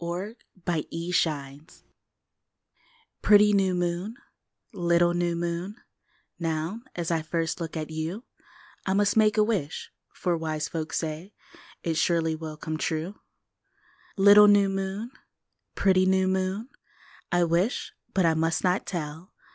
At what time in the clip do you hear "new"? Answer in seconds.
0.65-1.11, 3.53-3.75, 5.13-5.35, 14.47-14.69, 16.07-16.27